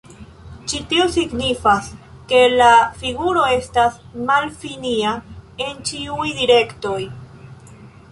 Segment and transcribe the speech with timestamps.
[0.71, 1.89] Ĉi tio signifas
[2.31, 2.69] ke la
[3.01, 3.99] figuro estas
[4.31, 5.13] malfinia
[5.67, 6.97] en ĉiuj direktoj.